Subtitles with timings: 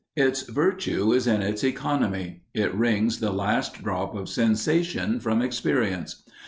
[0.15, 6.23] Its virtue is in its economy; it wrings the last drop of sensation from experience.